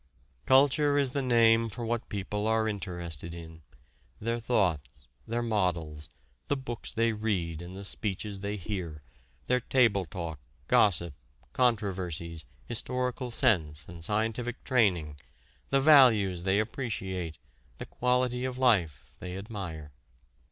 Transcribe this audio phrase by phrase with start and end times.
[0.47, 3.61] Culture is the name for what people are interested in,
[4.19, 6.09] their thoughts, their models,
[6.47, 9.03] the books they read and the speeches they hear,
[9.45, 11.13] their table talk, gossip,
[11.53, 15.17] controversies, historical sense and scientific training,
[15.69, 17.37] the values they appreciate,
[17.77, 19.91] the quality of life they admire.